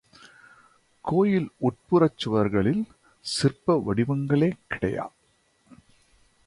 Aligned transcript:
கோயில் 1.05 1.49
உட்புறச் 1.61 2.17
சுவர்களில் 2.17 2.83
சிற்ப 3.25 3.81
வடிவங்களே 3.87 4.51
கிடையா. 4.67 5.05